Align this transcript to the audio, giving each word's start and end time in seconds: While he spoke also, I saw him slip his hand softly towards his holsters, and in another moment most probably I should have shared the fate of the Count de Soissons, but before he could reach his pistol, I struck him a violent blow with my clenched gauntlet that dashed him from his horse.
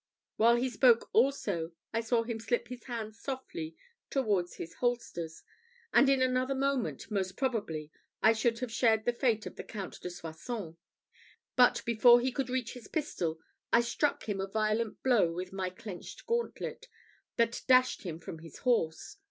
While 0.37 0.55
he 0.55 0.67
spoke 0.67 1.11
also, 1.13 1.73
I 1.93 2.01
saw 2.01 2.23
him 2.23 2.39
slip 2.39 2.69
his 2.69 2.85
hand 2.85 3.15
softly 3.15 3.75
towards 4.09 4.55
his 4.55 4.73
holsters, 4.79 5.43
and 5.93 6.09
in 6.09 6.23
another 6.23 6.55
moment 6.55 7.11
most 7.11 7.37
probably 7.37 7.91
I 8.19 8.33
should 8.33 8.57
have 8.61 8.71
shared 8.71 9.05
the 9.05 9.13
fate 9.13 9.45
of 9.45 9.57
the 9.57 9.63
Count 9.63 10.01
de 10.01 10.09
Soissons, 10.09 10.75
but 11.55 11.83
before 11.85 12.19
he 12.19 12.31
could 12.31 12.49
reach 12.49 12.73
his 12.73 12.87
pistol, 12.87 13.37
I 13.71 13.81
struck 13.81 14.23
him 14.27 14.41
a 14.41 14.47
violent 14.47 15.03
blow 15.03 15.31
with 15.31 15.53
my 15.53 15.69
clenched 15.69 16.25
gauntlet 16.25 16.87
that 17.35 17.61
dashed 17.67 18.01
him 18.01 18.17
from 18.17 18.39
his 18.39 18.57
horse. 18.57 19.17